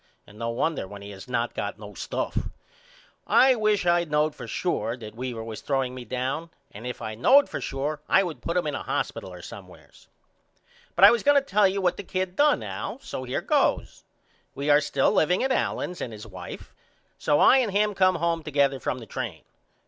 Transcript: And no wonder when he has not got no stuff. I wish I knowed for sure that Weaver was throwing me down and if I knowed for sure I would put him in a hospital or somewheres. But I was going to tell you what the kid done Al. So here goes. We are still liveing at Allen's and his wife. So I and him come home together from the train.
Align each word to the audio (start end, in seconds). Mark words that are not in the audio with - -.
And 0.25 0.39
no 0.39 0.49
wonder 0.49 0.87
when 0.87 1.03
he 1.03 1.11
has 1.11 1.27
not 1.27 1.53
got 1.53 1.77
no 1.77 1.93
stuff. 1.93 2.49
I 3.27 3.53
wish 3.53 3.85
I 3.85 4.03
knowed 4.03 4.33
for 4.33 4.47
sure 4.47 4.97
that 4.97 5.13
Weaver 5.13 5.43
was 5.43 5.61
throwing 5.61 5.93
me 5.93 6.05
down 6.05 6.49
and 6.71 6.87
if 6.87 7.03
I 7.03 7.13
knowed 7.13 7.47
for 7.47 7.61
sure 7.61 8.01
I 8.09 8.23
would 8.23 8.41
put 8.41 8.57
him 8.57 8.65
in 8.65 8.73
a 8.73 8.81
hospital 8.81 9.31
or 9.31 9.43
somewheres. 9.43 10.07
But 10.95 11.05
I 11.05 11.11
was 11.11 11.21
going 11.21 11.37
to 11.39 11.45
tell 11.47 11.67
you 11.67 11.81
what 11.81 11.97
the 11.97 12.03
kid 12.03 12.35
done 12.35 12.63
Al. 12.63 12.97
So 13.01 13.25
here 13.25 13.41
goes. 13.41 14.03
We 14.55 14.71
are 14.71 14.81
still 14.81 15.11
liveing 15.11 15.43
at 15.43 15.51
Allen's 15.51 16.01
and 16.01 16.11
his 16.11 16.25
wife. 16.25 16.73
So 17.19 17.39
I 17.39 17.57
and 17.57 17.71
him 17.71 17.93
come 17.93 18.15
home 18.15 18.41
together 18.41 18.79
from 18.79 18.97
the 18.97 19.05
train. 19.05 19.43